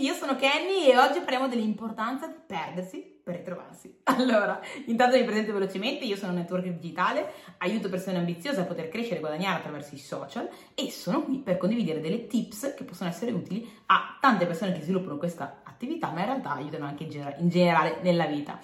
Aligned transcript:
io 0.00 0.14
sono 0.14 0.34
Kenny 0.34 0.86
e 0.86 0.96
oggi 0.96 1.18
parliamo 1.20 1.48
dell'importanza 1.48 2.26
di 2.26 2.38
perdersi 2.46 3.19
per 3.30 3.36
ritrovarsi. 3.36 3.98
Allora, 4.20 4.60
intanto 4.86 5.16
vi 5.16 5.24
presento 5.24 5.52
velocemente, 5.52 6.04
io 6.04 6.16
sono 6.16 6.32
un 6.32 6.38
networker 6.38 6.74
digitale, 6.74 7.32
aiuto 7.58 7.88
persone 7.88 8.18
ambiziose 8.18 8.60
a 8.60 8.64
poter 8.64 8.88
crescere 8.88 9.16
e 9.16 9.20
guadagnare 9.20 9.58
attraverso 9.58 9.94
i 9.94 9.98
social 9.98 10.48
e 10.74 10.90
sono 10.90 11.22
qui 11.22 11.38
per 11.38 11.56
condividere 11.56 12.00
delle 12.00 12.26
tips 12.26 12.74
che 12.76 12.84
possono 12.84 13.08
essere 13.08 13.30
utili 13.30 13.66
a 13.86 14.18
tante 14.20 14.46
persone 14.46 14.72
che 14.72 14.82
sviluppano 14.82 15.16
questa 15.16 15.60
attività, 15.64 16.10
ma 16.10 16.20
in 16.20 16.26
realtà 16.26 16.52
aiutano 16.52 16.84
anche 16.84 17.04
in, 17.04 17.10
gener- 17.10 17.38
in 17.38 17.48
generale 17.48 17.98
nella 18.02 18.26
vita. 18.26 18.58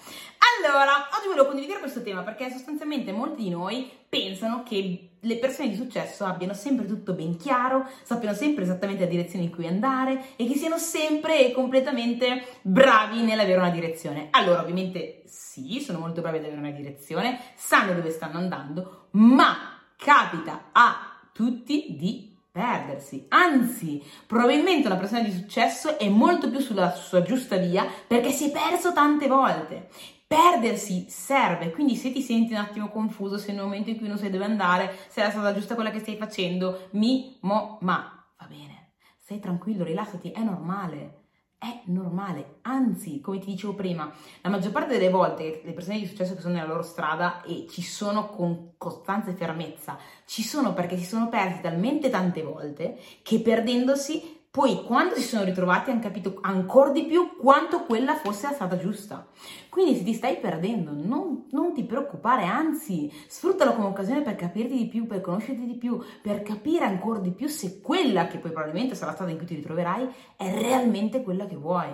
Allora, 0.59 1.07
oggi 1.17 1.27
volevo 1.27 1.47
condividere 1.47 1.79
questo 1.79 2.03
tema 2.03 2.21
perché 2.21 2.51
sostanzialmente 2.51 3.11
molti 3.11 3.43
di 3.43 3.49
noi 3.49 3.89
pensano 4.09 4.63
che 4.63 5.09
le 5.19 5.37
persone 5.37 5.69
di 5.69 5.75
successo 5.75 6.23
abbiano 6.25 6.53
sempre 6.53 6.85
tutto 6.85 7.13
ben 7.13 7.37
chiaro, 7.37 7.87
sappiano 8.03 8.35
sempre 8.35 8.63
esattamente 8.63 9.03
la 9.03 9.09
direzione 9.09 9.45
in 9.45 9.51
cui 9.51 9.67
andare 9.67 10.35
e 10.35 10.47
che 10.47 10.55
siano 10.55 10.77
sempre 10.77 11.45
e 11.45 11.51
completamente 11.51 12.43
bravi 12.61 13.23
nell'avere 13.23 13.57
una 13.57 13.69
direzione. 13.69 14.27
Allora, 14.31 14.56
ovviamente 14.61 15.23
sì, 15.25 15.79
sono 15.79 15.99
molto 15.99 16.21
bravi 16.21 16.37
ad 16.37 16.45
avere 16.45 16.59
una 16.59 16.71
direzione, 16.71 17.39
sanno 17.55 17.93
dove 17.93 18.11
stanno 18.11 18.37
andando, 18.37 19.07
ma 19.11 19.81
capita 19.95 20.69
a 20.71 21.19
tutti 21.33 21.95
di 21.97 22.35
perdersi. 22.57 23.25
Anzi, 23.29 24.03
probabilmente 24.25 24.87
una 24.87 24.97
persona 24.97 25.21
di 25.21 25.31
successo 25.31 25.99
è 25.99 26.09
molto 26.09 26.49
più 26.49 26.59
sulla 26.59 26.91
sua 26.91 27.21
giusta 27.21 27.57
via 27.57 27.85
perché 28.07 28.31
si 28.31 28.49
è 28.49 28.51
perso 28.51 28.93
tante 28.93 29.27
volte. 29.27 29.89
Perdersi 30.25 31.05
serve, 31.07 31.71
quindi 31.71 31.95
se 31.95 32.11
ti 32.11 32.21
senti 32.21 32.53
un 32.53 32.59
attimo 32.59 32.89
confuso, 32.89 33.37
se 33.37 33.53
nel 33.53 33.63
momento 33.63 33.91
in 33.91 33.97
cui 33.97 34.07
non 34.07 34.17
sai 34.17 34.29
dove 34.29 34.43
andare, 34.43 34.97
se 35.07 35.21
è 35.21 35.23
la 35.23 35.29
strada 35.29 35.53
giusta 35.53 35.75
quella 35.75 35.91
che 35.91 35.99
stai 35.99 36.17
facendo, 36.17 36.89
mi, 36.91 37.37
mo, 37.41 37.77
ma, 37.81 38.25
va 38.37 38.45
bene, 38.47 38.93
stai 39.19 39.39
tranquillo, 39.39 39.85
rilassati, 39.85 40.31
è 40.31 40.41
normale. 40.41 41.26
È 41.59 41.81
normale, 41.85 42.59
anzi, 42.61 43.19
come 43.19 43.39
ti 43.39 43.47
dicevo 43.47 43.73
prima, 43.73 44.13
la 44.41 44.49
maggior 44.49 44.71
parte 44.71 44.93
delle 44.93 45.09
volte 45.09 45.61
le 45.63 45.73
persone 45.73 45.97
di 45.97 46.05
successo 46.05 46.35
che 46.35 46.41
sono 46.41 46.53
nella 46.53 46.67
loro 46.67 46.83
strada 46.83 47.41
e 47.41 47.65
ci 47.67 47.81
sono 47.81 48.29
con 48.29 48.73
costanza 48.77 49.31
e 49.31 49.33
fermezza, 49.33 49.97
ci 50.25 50.43
sono 50.43 50.75
perché 50.75 50.97
si 50.97 51.05
sono 51.05 51.29
persi 51.29 51.61
talmente 51.61 52.11
tante 52.11 52.43
volte 52.43 52.99
che 53.23 53.41
perdendosi 53.41 54.36
poi 54.49 54.83
quando 54.83 55.15
si 55.15 55.21
sono 55.21 55.43
ritrovati 55.43 55.91
hanno 55.91 55.99
capito 55.99 56.39
ancora 56.41 56.89
di 56.89 57.05
più 57.05 57.35
quanto 57.37 57.83
quella 57.83 58.15
fosse 58.15 58.47
la 58.47 58.53
strada 58.53 58.77
giusta. 58.77 59.27
Quindi 59.69 59.95
se 59.95 60.03
ti 60.03 60.13
stai 60.13 60.37
perdendo, 60.37 60.91
non, 60.91 61.45
non, 61.51 61.73
ti 61.73 61.83
preoccupare, 61.83 62.45
anzi, 62.45 63.11
sfruttalo 63.27 63.75
come 63.75 63.87
occasione 63.87 64.23
per 64.23 64.35
capirti 64.35 64.75
di 64.75 64.87
più, 64.87 65.05
per 65.05 65.21
conoscerti 65.21 65.65
di 65.65 65.77
più, 65.77 66.01
per 66.21 66.41
capire 66.41 66.85
ancora 66.85 67.19
di 67.19 67.31
più 67.31 67.47
se 67.47 67.81
quella 67.81 68.27
che 68.27 68.39
poi 68.39 68.51
probabilmente 68.51 68.95
sarà 68.95 69.07
la 69.07 69.13
strada 69.13 69.31
in 69.31 69.37
cui 69.37 69.45
ti 69.45 69.55
ritroverai 69.55 70.09
è 70.35 70.51
realmente 70.51 71.21
quella 71.21 71.45
che 71.45 71.55
vuoi. 71.55 71.89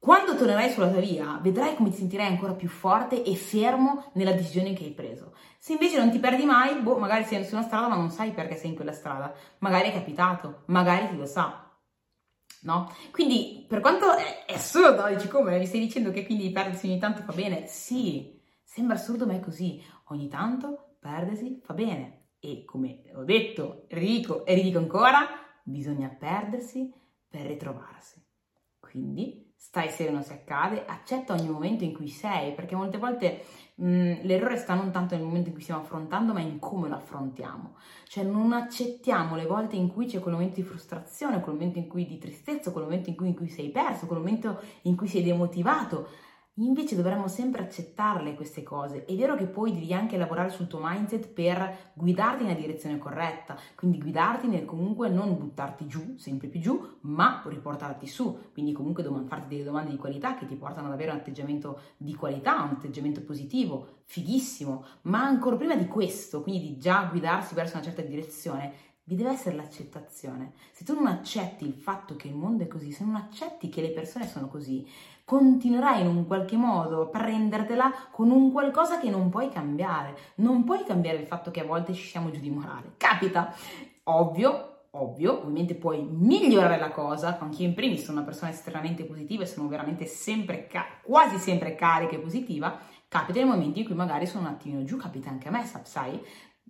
Quando 0.00 0.34
tornerai 0.34 0.70
sulla 0.70 0.88
tua 0.88 1.00
via, 1.00 1.38
vedrai 1.42 1.76
come 1.76 1.90
ti 1.90 1.98
sentirai 1.98 2.26
ancora 2.26 2.54
più 2.54 2.70
forte 2.70 3.22
e 3.22 3.34
fermo 3.34 4.10
nella 4.14 4.32
decisione 4.32 4.72
che 4.72 4.84
hai 4.84 4.92
preso. 4.92 5.34
Se 5.58 5.72
invece 5.72 5.98
non 5.98 6.10
ti 6.10 6.18
perdi 6.18 6.46
mai, 6.46 6.80
boh, 6.80 6.96
magari 6.96 7.24
sei 7.24 7.44
su 7.44 7.54
una 7.54 7.64
strada 7.64 7.88
ma 7.88 7.96
non 7.96 8.08
sai 8.08 8.30
perché 8.30 8.56
sei 8.56 8.70
in 8.70 8.76
quella 8.76 8.94
strada. 8.94 9.30
Magari 9.58 9.90
è 9.90 9.92
capitato, 9.92 10.62
magari 10.68 11.10
chi 11.10 11.16
lo 11.18 11.26
sa. 11.26 11.70
No? 12.62 12.90
Quindi, 13.10 13.66
per 13.68 13.80
quanto 13.80 14.10
è, 14.16 14.46
assurdo, 14.54 15.06
dici 15.08 15.28
come? 15.28 15.58
Mi 15.58 15.66
stai 15.66 15.80
dicendo 15.80 16.10
che 16.10 16.24
quindi 16.24 16.50
perdersi 16.50 16.86
ogni 16.86 16.98
tanto 16.98 17.20
fa 17.20 17.34
bene? 17.34 17.66
Sì, 17.66 18.40
sembra 18.64 18.96
assurdo 18.96 19.26
ma 19.26 19.34
è 19.34 19.40
così. 19.40 19.84
Ogni 20.04 20.28
tanto 20.28 20.96
perdersi 20.98 21.60
fa 21.62 21.74
bene. 21.74 22.28
E 22.40 22.64
come 22.64 23.02
ho 23.14 23.24
detto, 23.24 23.84
ridico 23.88 24.46
e 24.46 24.54
ridico 24.54 24.78
ancora, 24.78 25.26
bisogna 25.62 26.08
perdersi 26.08 26.90
per 27.28 27.42
ritrovarsi. 27.42 28.28
Quindi 28.90 29.52
stai 29.56 29.90
sereno 29.90 30.22
se 30.22 30.32
accade, 30.32 30.84
accetta 30.84 31.34
ogni 31.34 31.48
momento 31.48 31.84
in 31.84 31.92
cui 31.92 32.08
sei, 32.08 32.54
perché 32.54 32.74
molte 32.74 32.98
volte 32.98 33.44
mh, 33.76 34.22
l'errore 34.22 34.56
sta 34.56 34.74
non 34.74 34.90
tanto 34.90 35.14
nel 35.14 35.24
momento 35.24 35.48
in 35.48 35.54
cui 35.54 35.62
stiamo 35.62 35.82
affrontando, 35.82 36.32
ma 36.32 36.40
in 36.40 36.58
come 36.58 36.88
lo 36.88 36.96
affrontiamo. 36.96 37.76
Cioè 38.08 38.24
non 38.24 38.52
accettiamo 38.52 39.36
le 39.36 39.46
volte 39.46 39.76
in 39.76 39.92
cui 39.92 40.06
c'è 40.06 40.18
quel 40.18 40.34
momento 40.34 40.56
di 40.56 40.66
frustrazione, 40.66 41.40
quel 41.40 41.54
momento 41.54 41.78
in 41.78 41.86
cui 41.86 42.06
di 42.06 42.18
tristezza, 42.18 42.72
quel 42.72 42.84
momento 42.84 43.10
in 43.10 43.16
cui, 43.16 43.28
in 43.28 43.36
cui 43.36 43.48
sei 43.48 43.68
perso, 43.70 44.06
quel 44.06 44.18
momento 44.18 44.60
in 44.82 44.96
cui 44.96 45.06
sei 45.06 45.22
demotivato 45.22 46.08
Invece 46.60 46.94
dovremmo 46.94 47.26
sempre 47.26 47.62
accettarle 47.62 48.34
queste 48.34 48.62
cose. 48.62 49.06
È 49.06 49.14
vero 49.14 49.34
che 49.34 49.46
poi 49.46 49.72
devi 49.72 49.94
anche 49.94 50.18
lavorare 50.18 50.50
sul 50.50 50.66
tuo 50.66 50.80
mindset 50.82 51.28
per 51.28 51.92
guidarti 51.94 52.44
nella 52.44 52.58
direzione 52.58 52.98
corretta, 52.98 53.56
quindi 53.74 53.98
guidarti 53.98 54.46
nel 54.46 54.66
comunque 54.66 55.08
non 55.08 55.38
buttarti 55.38 55.86
giù, 55.86 56.16
sempre 56.18 56.48
più 56.48 56.60
giù, 56.60 56.98
ma 57.02 57.42
riportarti 57.46 58.06
su. 58.06 58.50
Quindi 58.52 58.72
comunque 58.72 59.02
farti 59.26 59.48
delle 59.48 59.64
domande 59.64 59.90
di 59.90 59.96
qualità 59.96 60.34
che 60.34 60.46
ti 60.46 60.56
portano 60.56 60.88
ad 60.88 60.92
avere 60.92 61.10
un 61.10 61.16
atteggiamento 61.16 61.80
di 61.96 62.14
qualità, 62.14 62.62
un 62.62 62.76
atteggiamento 62.76 63.22
positivo, 63.22 64.02
fighissimo. 64.04 64.84
Ma 65.02 65.22
ancora 65.22 65.56
prima 65.56 65.76
di 65.76 65.86
questo, 65.86 66.42
quindi 66.42 66.60
di 66.60 66.78
già 66.78 67.04
guidarsi 67.10 67.54
verso 67.54 67.76
una 67.76 67.84
certa 67.84 68.02
direzione, 68.02 68.72
vi 69.10 69.16
deve 69.16 69.30
essere 69.30 69.56
l'accettazione. 69.56 70.52
Se 70.70 70.84
tu 70.84 70.94
non 70.94 71.08
accetti 71.08 71.66
il 71.66 71.74
fatto 71.74 72.14
che 72.14 72.28
il 72.28 72.34
mondo 72.36 72.62
è 72.62 72.68
così, 72.68 72.92
se 72.92 73.04
non 73.04 73.16
accetti 73.16 73.68
che 73.68 73.80
le 73.80 73.90
persone 73.90 74.28
sono 74.28 74.46
così, 74.46 74.88
continuerai 75.24 76.02
in 76.02 76.06
un 76.06 76.28
qualche 76.28 76.56
modo 76.56 77.02
a 77.02 77.06
prendertela 77.06 77.92
con 78.12 78.30
un 78.30 78.52
qualcosa 78.52 79.00
che 79.00 79.10
non 79.10 79.28
puoi 79.28 79.48
cambiare. 79.48 80.16
Non 80.36 80.62
puoi 80.62 80.84
cambiare 80.84 81.18
il 81.18 81.26
fatto 81.26 81.50
che 81.50 81.58
a 81.58 81.64
volte 81.64 81.92
ci 81.92 82.06
siamo 82.06 82.30
giù 82.30 82.38
di 82.38 82.50
morale. 82.50 82.92
Capita, 82.98 83.52
ovvio, 84.04 84.82
ovvio, 84.90 85.38
ovviamente 85.40 85.74
puoi 85.74 86.06
migliorare 86.08 86.78
la 86.78 86.92
cosa, 86.92 87.36
anche 87.40 87.62
io 87.62 87.68
in 87.68 87.74
primis 87.74 88.04
sono 88.04 88.18
una 88.18 88.26
persona 88.26 88.52
estremamente 88.52 89.02
positiva 89.02 89.42
e 89.42 89.46
sono 89.46 89.66
veramente 89.66 90.06
sempre, 90.06 90.68
quasi 91.02 91.36
sempre 91.38 91.74
carica 91.74 92.14
e 92.14 92.20
positiva, 92.20 92.78
capita 93.08 93.40
nei 93.40 93.48
momenti 93.48 93.80
in 93.80 93.86
cui 93.86 93.96
magari 93.96 94.24
sono 94.24 94.46
un 94.46 94.54
attimino 94.54 94.84
giù, 94.84 94.96
capita 94.96 95.30
anche 95.30 95.48
a 95.48 95.50
me, 95.50 95.64
sai, 95.82 96.20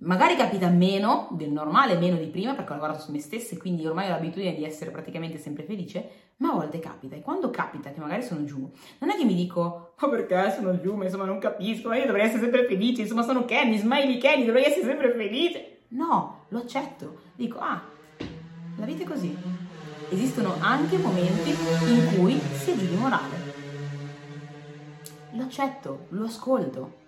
Magari 0.03 0.35
capita 0.35 0.67
meno 0.69 1.29
del 1.33 1.51
normale, 1.51 1.99
meno 1.99 2.17
di 2.17 2.29
prima, 2.29 2.55
perché 2.55 2.73
ho 2.73 2.77
lavorato 2.77 3.01
su 3.01 3.13
me 3.13 3.21
stessa 3.21 3.55
e 3.55 3.59
quindi 3.59 3.87
ormai 3.87 4.07
ho 4.07 4.13
l'abitudine 4.13 4.55
di 4.55 4.65
essere 4.65 4.91
praticamente 4.91 5.37
sempre 5.37 5.65
felice, 5.65 6.09
ma 6.39 6.53
a 6.53 6.55
volte 6.55 6.79
capita. 6.79 7.17
E 7.17 7.21
quando 7.21 7.51
capita 7.51 7.91
che 7.91 8.01
magari 8.01 8.23
sono 8.23 8.45
giù, 8.45 8.67
non 8.99 9.11
è 9.11 9.15
che 9.15 9.27
mi 9.27 9.35
dico, 9.35 9.93
ma 10.01 10.09
perché 10.09 10.55
sono 10.57 10.81
giù, 10.81 10.95
ma 10.95 11.05
insomma 11.05 11.27
non 11.27 11.39
capisco, 11.39 11.89
ma 11.89 11.97
io 11.99 12.07
dovrei 12.07 12.25
essere 12.25 12.41
sempre 12.41 12.65
felice, 12.65 13.03
insomma 13.03 13.23
sono 13.23 13.45
Kenny, 13.45 13.77
smiley 13.77 14.17
Kenny, 14.17 14.47
dovrei 14.47 14.65
essere 14.65 14.87
sempre 14.87 15.13
felice. 15.13 15.81
No, 15.89 16.45
lo 16.49 16.59
accetto. 16.61 17.19
Dico, 17.35 17.59
ah, 17.59 17.83
la 18.77 18.87
vita 18.87 19.03
è 19.03 19.07
così. 19.07 19.37
Esistono 20.09 20.55
anche 20.61 20.97
momenti 20.97 21.51
in 21.51 22.15
cui 22.17 22.41
si 22.55 22.71
è 22.71 22.75
di 22.75 22.97
morale. 22.97 23.49
Lo 25.33 25.43
accetto, 25.43 26.07
lo 26.09 26.25
ascolto, 26.25 27.00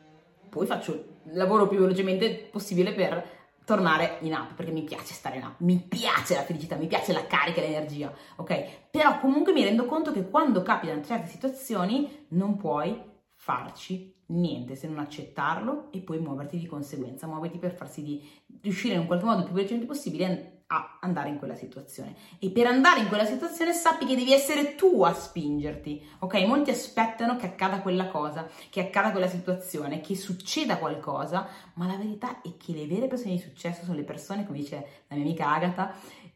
poi 0.53 0.67
faccio 0.67 1.21
lavoro 1.33 1.67
più 1.67 1.79
velocemente 1.79 2.47
possibile 2.51 2.93
per 2.93 3.41
tornare 3.65 4.19
in 4.21 4.35
app 4.35 4.53
perché 4.53 4.71
mi 4.71 4.83
piace 4.83 5.15
stare 5.15 5.37
in 5.37 5.45
app, 5.45 5.61
mi 5.61 5.79
piace 5.79 6.35
la 6.35 6.43
felicità, 6.43 6.77
mi 6.77 6.89
piace 6.89 7.15
la 7.15 7.27
carica 7.27 7.63
l'energia, 7.63 8.13
ok? 8.37 8.91
Però 8.91 9.19
comunque 9.19 9.55
mi 9.55 9.65
rendo 9.65 9.87
conto 9.87 10.13
che 10.13 10.29
quando 10.29 10.61
capitano 10.61 11.03
certe 11.03 11.31
situazioni 11.31 12.27
non 12.29 12.59
puoi 12.59 13.01
farci 13.35 14.15
niente 14.27 14.77
se 14.77 14.89
non 14.89 14.99
accettarlo 14.99 15.91
e 15.91 16.01
poi 16.01 16.19
muoverti 16.19 16.59
di 16.59 16.67
conseguenza, 16.67 17.27
muoverti 17.27 17.57
per 17.57 17.73
farsi 17.73 18.03
di 18.03 18.23
riuscire 18.61 18.93
in 18.93 19.01
un 19.01 19.07
qualche 19.07 19.25
modo 19.25 19.45
più 19.45 19.55
velocemente 19.55 19.87
possibile 19.87 20.62
a 20.72 20.97
andare 21.00 21.28
in 21.28 21.38
quella 21.38 21.55
situazione. 21.55 22.15
E 22.38 22.50
per 22.50 22.66
andare 22.66 23.00
in 23.00 23.09
quella 23.09 23.27
situazione 23.27 23.75
sappi 23.75 24.06
che 24.06 24.16
devi 24.16 24.33
essere 24.33 24.75
tu 24.75 25.03
a 25.03 25.12
spingerti, 25.12 26.03
ok? 26.21 26.34
Molti 26.47 26.71
aspettano 26.71 27.37
che 27.37 27.47
accada 27.47 27.81
quella 27.81 28.09
cosa, 28.09 28.49
che 28.71 28.81
accada 28.81 29.10
quella 29.10 29.28
situazione, 29.28 30.00
che 30.00 30.16
succeda 30.16 30.78
qualcosa, 30.78 31.47
ma 31.75 31.87
la 31.87 31.97
verità 31.97 32.41
è 32.41 32.56
che 32.56 32.72
le 32.72 32.87
vere 32.87 33.06
persone 33.06 33.33
di 33.33 33.38
successo 33.38 33.84
sono 33.84 33.97
le 33.97 34.05
persone, 34.05 34.47
come 34.47 34.59
dice 34.59 35.05
la 35.09 35.16
mia 35.16 35.25
amica 35.25 35.53
Agatha, 35.53 35.94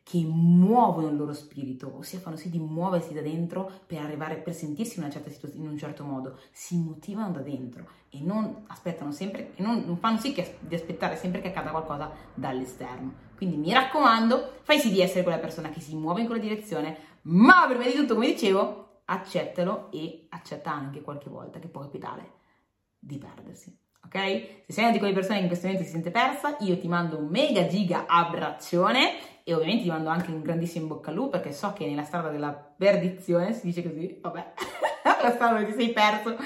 che 0.08 0.22
muovono 0.24 1.08
il 1.08 1.16
loro 1.16 1.32
spirito, 1.32 1.92
ossia 1.98 2.20
fanno 2.20 2.36
sì 2.36 2.48
di 2.48 2.60
muoversi 2.60 3.12
da 3.12 3.22
dentro 3.22 3.68
per 3.88 3.98
arrivare, 3.98 4.36
per 4.36 4.54
sentirsi 4.54 4.98
in 4.98 5.02
una 5.02 5.12
certa 5.12 5.30
situazione, 5.30 5.64
in 5.64 5.72
un 5.72 5.76
certo 5.76 6.04
modo, 6.04 6.38
si 6.52 6.78
motivano 6.78 7.32
da 7.32 7.40
dentro 7.40 7.88
e 8.08 8.20
non 8.20 8.66
aspettano 8.68 9.10
sempre, 9.10 9.50
e 9.56 9.62
non, 9.64 9.82
non 9.84 9.96
fanno 9.96 10.18
sì 10.18 10.32
che, 10.32 10.58
di 10.60 10.76
aspettare 10.76 11.16
sempre 11.16 11.40
che 11.40 11.48
accada 11.48 11.70
qualcosa 11.70 12.12
dall'esterno. 12.34 13.14
Quindi 13.36 13.56
mi 13.56 13.72
raccomando, 13.72 14.60
fai 14.62 14.78
sì 14.78 14.92
di 14.92 15.00
essere 15.00 15.24
quella 15.24 15.40
persona 15.40 15.70
che 15.70 15.80
si 15.80 15.96
muove 15.96 16.20
in 16.20 16.26
quella 16.26 16.40
direzione, 16.40 16.96
ma 17.22 17.66
prima 17.66 17.86
di 17.86 17.94
tutto, 17.94 18.14
come 18.14 18.28
dicevo, 18.28 19.00
accettalo 19.06 19.90
e 19.90 20.26
accetta 20.28 20.72
anche 20.72 21.00
qualche 21.02 21.28
volta 21.28 21.58
che 21.58 21.66
può 21.66 21.80
capitare 21.80 22.34
di 22.96 23.18
perdersi 23.18 23.76
ok? 24.06 24.64
Se 24.66 24.72
sei 24.72 24.84
una 24.84 24.92
di 24.92 24.98
quelle 24.98 25.14
persone 25.14 25.36
che 25.36 25.42
in 25.42 25.48
questo 25.48 25.66
momento 25.66 25.86
si 25.86 25.92
sente 25.92 26.10
persa, 26.10 26.56
io 26.60 26.78
ti 26.78 26.88
mando 26.88 27.18
un 27.18 27.26
mega 27.26 27.66
giga 27.66 28.06
abbraccione 28.06 29.34
e 29.44 29.54
ovviamente 29.54 29.84
ti 29.84 29.90
mando 29.90 30.08
anche 30.08 30.30
un 30.30 30.42
grandissimo 30.42 30.86
bocca 30.86 31.10
al 31.10 31.16
lupo 31.16 31.30
perché 31.30 31.52
so 31.52 31.72
che 31.72 31.86
nella 31.86 32.02
strada 32.02 32.30
della 32.30 32.52
perdizione, 32.52 33.52
si 33.52 33.66
dice 33.66 33.82
così, 33.82 34.18
vabbè, 34.20 34.52
la 35.22 35.30
strada 35.30 35.58
dove 35.58 35.66
ti 35.66 35.78
sei 35.78 35.92
perso, 35.92 36.36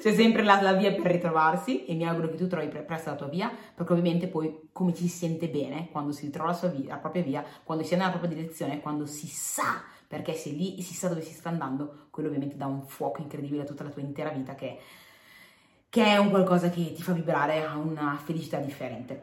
c'è 0.00 0.14
sempre 0.14 0.44
la, 0.44 0.60
la, 0.60 0.72
via 0.74 0.92
per 0.92 1.10
ritrovarsi 1.10 1.84
e 1.84 1.94
mi 1.94 2.06
auguro 2.06 2.28
che 2.28 2.36
tu 2.36 2.46
trovi 2.46 2.68
presto 2.68 3.10
la 3.10 3.16
tua 3.16 3.26
via, 3.26 3.50
perché 3.74 3.92
ovviamente 3.92 4.28
poi 4.28 4.68
come 4.70 4.94
ci 4.94 5.08
si 5.08 5.16
sente 5.16 5.48
bene 5.48 5.88
quando 5.90 6.12
si 6.12 6.26
ritrova 6.26 6.56
la, 6.60 6.68
via, 6.68 6.88
la 6.90 6.98
propria 6.98 7.22
via, 7.22 7.44
quando 7.64 7.82
si 7.82 7.94
è 7.94 7.96
nella 7.96 8.10
propria 8.10 8.34
direzione, 8.34 8.80
quando 8.80 9.06
si 9.06 9.26
sa 9.26 9.82
perché 10.06 10.34
sei 10.34 10.56
lì 10.56 10.78
e 10.78 10.82
si 10.82 10.94
sa 10.94 11.08
dove 11.08 11.22
si 11.22 11.32
sta 11.32 11.48
andando, 11.48 12.06
quello 12.10 12.28
ovviamente 12.28 12.56
dà 12.56 12.66
un 12.66 12.84
fuoco 12.84 13.20
incredibile 13.20 13.62
a 13.62 13.64
tutta 13.64 13.82
la 13.82 13.90
tua 13.90 14.02
intera 14.02 14.30
vita 14.30 14.54
che, 14.54 14.78
che 15.94 16.04
è 16.04 16.16
un 16.16 16.30
qualcosa 16.30 16.70
che 16.70 16.92
ti 16.92 17.02
fa 17.04 17.12
vibrare 17.12 17.64
a 17.64 17.76
una 17.76 18.18
felicità 18.20 18.58
differente. 18.58 19.22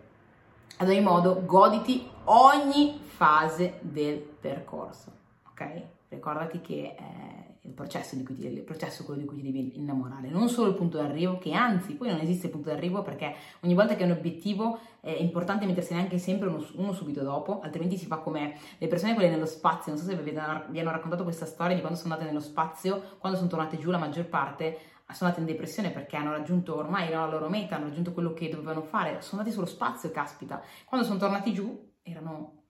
Ad 0.77 0.87
ogni 0.87 1.01
modo, 1.01 1.43
goditi 1.45 2.07
ogni 2.23 2.97
fase 3.03 3.79
del 3.81 4.15
percorso, 4.15 5.11
ok? 5.49 5.81
Ricordati 6.07 6.61
che 6.61 6.95
è 6.95 7.49
il 7.63 7.73
processo, 7.73 8.15
di 8.15 8.23
cui 8.23 8.35
ti, 8.35 8.45
il 8.45 8.61
processo 8.61 9.03
quello 9.03 9.19
di 9.19 9.27
cui 9.27 9.35
ti 9.35 9.43
devi 9.43 9.73
innamorare, 9.79 10.29
non 10.29 10.47
solo 10.47 10.69
il 10.69 10.75
punto 10.75 10.95
d'arrivo, 10.95 11.39
che 11.39 11.51
anzi 11.51 11.95
poi 11.95 12.07
non 12.07 12.21
esiste 12.21 12.45
il 12.45 12.53
punto 12.53 12.69
d'arrivo 12.69 13.01
perché 13.01 13.35
ogni 13.63 13.73
volta 13.73 13.95
che 13.95 14.03
hai 14.03 14.09
un 14.09 14.15
obiettivo 14.15 14.79
è 15.01 15.11
importante 15.11 15.65
mettersi 15.65 15.93
neanche 15.93 16.19
sempre 16.19 16.47
uno, 16.47 16.65
uno, 16.75 16.93
subito 16.93 17.21
dopo, 17.21 17.59
altrimenti 17.59 17.97
si 17.97 18.05
fa 18.05 18.19
come 18.19 18.55
le 18.77 18.87
persone 18.87 19.13
quelle 19.13 19.29
nello 19.29 19.45
spazio, 19.45 19.91
non 19.91 20.01
so 20.01 20.07
se 20.07 20.15
vi 20.15 20.37
hanno 20.37 20.91
raccontato 20.91 21.23
questa 21.23 21.45
storia 21.45 21.75
di 21.75 21.81
quando 21.81 21.99
sono 21.99 22.13
andate 22.13 22.31
nello 22.31 22.41
spazio, 22.41 23.17
quando 23.17 23.37
sono 23.37 23.49
tornate 23.49 23.77
giù 23.77 23.91
la 23.91 23.97
maggior 23.97 24.23
parte 24.23 24.99
sono 25.13 25.29
andate 25.29 25.39
in 25.39 25.55
depressione 25.55 25.91
perché 25.91 26.15
hanno 26.15 26.31
raggiunto 26.31 26.75
ormai 26.75 27.09
la 27.09 27.27
loro 27.27 27.49
meta, 27.49 27.75
hanno 27.75 27.85
raggiunto 27.85 28.13
quello 28.13 28.33
che 28.33 28.49
dovevano 28.49 28.81
fare, 28.83 29.21
sono 29.21 29.41
andati 29.41 29.51
sullo 29.51 29.65
spazio, 29.65 30.11
caspita. 30.11 30.61
Quando 30.85 31.05
sono 31.05 31.19
tornati 31.19 31.53
giù 31.53 31.93
erano 32.01 32.61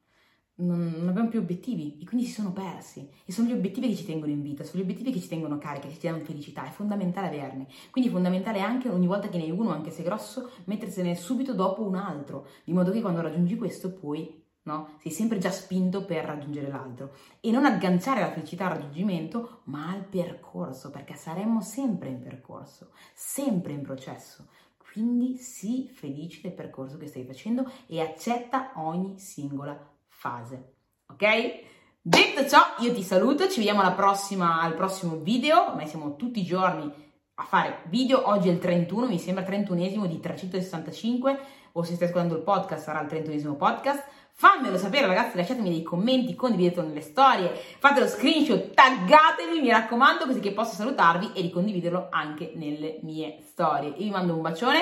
non, 0.62 0.94
non, 0.98 1.08
abbiamo 1.08 1.30
più 1.30 1.40
obiettivi 1.40 1.98
e 2.00 2.06
quindi 2.06 2.26
si 2.26 2.34
sono 2.34 2.52
persi. 2.52 3.10
E 3.26 3.32
sono 3.32 3.48
gli 3.48 3.54
obiettivi 3.54 3.90
che 3.90 3.96
ci 3.96 4.06
tengono 4.06 4.32
in 4.32 4.42
vita, 4.42 4.64
sono 4.64 4.80
gli 4.80 4.84
obiettivi 4.84 5.12
che 5.12 5.20
ci 5.20 5.28
tengono 5.28 5.58
carica, 5.58 5.88
che 5.88 5.94
ci 5.94 6.08
danno 6.08 6.24
felicità. 6.24 6.66
È 6.66 6.72
fondamentale 6.72 7.28
averne. 7.28 7.68
Quindi 7.90 8.10
è 8.10 8.14
fondamentale 8.14 8.62
anche 8.62 8.90
ogni 8.90 9.08
volta 9.08 9.30
che 9.30 9.38
ne 9.38 9.44
hai 9.44 9.52
uno, 9.52 9.72
anche 9.72 9.92
se 9.92 10.04
grosso, 10.04 10.52
mettersene 10.66 11.16
subito 11.16 11.54
dopo 11.54 11.82
un 11.82 11.96
altro, 11.96 12.48
di 12.64 12.74
modo 12.74 12.92
che 12.92 13.02
quando 13.02 13.22
raggiungi 13.22 13.56
questo 13.56 13.92
poi 13.94 14.40
No? 14.64 14.98
Sei 15.00 15.12
sempre 15.12 15.40
già 15.40 15.50
spinto 15.50 16.06
per 16.06 16.24
raggiungere 16.24 16.70
l'altro 16.70 17.16
e 17.40 17.50
non 17.50 17.66
agganciare 17.66 18.22
la 18.22 18.32
felicità 18.32 18.66
al 18.66 18.74
raggiungimento, 18.74 19.62
ma 19.66 19.90
al 19.90 20.04
percorso, 20.04 20.92
perché 20.92 21.16
saremmo 21.16 21.62
sempre 21.62 22.10
in 22.10 22.22
percorso, 22.22 22.92
sempre 23.14 23.74
in 23.74 23.82
processo. 23.82 24.48
Quindi 24.78 25.38
sii 25.38 25.88
felice 25.88 26.42
del 26.42 26.54
percorso 26.54 26.98
che 26.98 27.08
stai 27.08 27.24
facendo 27.24 27.70
e 27.88 28.02
accetta 28.02 28.74
ogni 28.76 29.18
singola 29.18 29.80
fase. 30.08 30.74
Ok? 31.08 31.70
Detto 32.02 32.48
ciò, 32.48 32.60
io 32.80 32.94
ti 32.94 33.04
saluto, 33.04 33.48
ci 33.48 33.60
vediamo 33.60 33.90
prossima, 33.94 34.62
al 34.62 34.74
prossimo 34.74 35.18
video, 35.18 35.70
ormai 35.70 35.88
siamo 35.88 36.16
tutti 36.16 36.40
i 36.40 36.44
giorni 36.44 36.92
a 37.36 37.44
fare 37.44 37.84
video, 37.86 38.28
oggi 38.28 38.50
è 38.50 38.52
il 38.52 38.60
31, 38.60 39.08
mi 39.08 39.18
sembra 39.18 39.44
31esimo 39.44 40.06
di 40.06 40.20
365, 40.20 41.40
o 41.74 41.84
se 41.84 41.96
stai 41.96 42.08
ascoltando 42.08 42.36
il 42.36 42.44
podcast 42.44 42.84
sarà 42.84 43.02
il 43.02 43.08
31esimo 43.08 43.56
podcast. 43.56 44.04
Fammelo 44.42 44.76
sapere 44.76 45.06
ragazzi, 45.06 45.38
lasciatemi 45.38 45.70
dei 45.70 45.84
commenti, 45.84 46.34
condividetelo 46.34 46.88
nelle 46.88 47.02
storie, 47.02 47.52
fate 47.78 48.00
lo 48.00 48.08
screenshot, 48.08 48.74
taggatemi, 48.74 49.62
mi 49.62 49.70
raccomando, 49.70 50.26
così 50.26 50.40
che 50.40 50.52
posso 50.52 50.74
salutarvi 50.74 51.34
e 51.36 51.42
ricondividerlo 51.42 52.08
anche 52.10 52.54
nelle 52.56 52.98
mie 53.04 53.38
storie. 53.44 53.90
Io 53.90 54.06
vi 54.06 54.10
mando 54.10 54.34
un 54.34 54.42
bacione, 54.42 54.82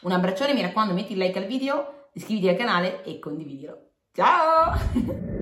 un 0.00 0.10
abbraccione, 0.10 0.52
mi 0.52 0.62
raccomando 0.62 0.94
metti 0.94 1.12
il 1.12 1.18
like 1.18 1.38
al 1.38 1.46
video, 1.46 2.08
iscriviti 2.14 2.48
al 2.48 2.56
canale 2.56 3.04
e 3.04 3.20
condividilo. 3.20 3.90
Ciao! 4.12 5.40